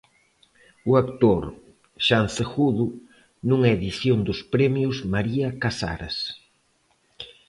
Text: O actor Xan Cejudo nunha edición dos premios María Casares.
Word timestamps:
O 0.89 0.91
actor 1.03 1.41
Xan 2.07 2.25
Cejudo 2.35 2.85
nunha 3.47 3.69
edición 3.77 4.17
dos 4.27 4.39
premios 4.53 4.97
María 5.13 5.47
Casares. 5.63 6.17